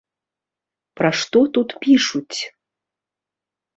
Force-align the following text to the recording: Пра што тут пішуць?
Пра 1.01 1.11
што 1.21 1.39
тут 1.57 1.69
пішуць? 1.85 2.37